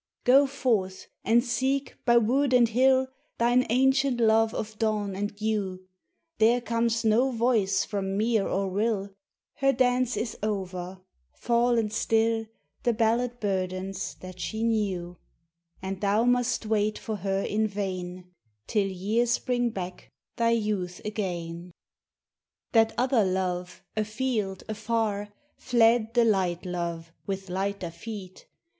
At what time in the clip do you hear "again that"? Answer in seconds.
21.05-22.91